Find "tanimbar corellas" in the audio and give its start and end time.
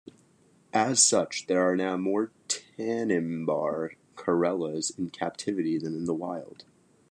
2.47-4.89